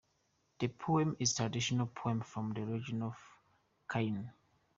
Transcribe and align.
The 0.57 0.67
poem 0.69 1.15
is 1.19 1.33
a 1.33 1.43
traditional 1.43 1.85
poem 1.85 2.21
from 2.21 2.53
the 2.53 2.65
region 2.65 3.03
of 3.03 3.15
Kainuu. 3.87 4.31